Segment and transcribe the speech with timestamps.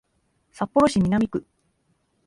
[0.51, 1.45] 札幌市南区